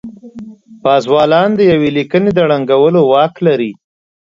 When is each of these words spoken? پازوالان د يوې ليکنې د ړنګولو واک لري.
پازوالان 0.83 1.49
د 1.55 1.59
يوې 1.71 1.89
ليکنې 1.97 2.31
د 2.33 2.39
ړنګولو 2.49 2.99
واک 3.11 3.33
لري. 3.47 3.71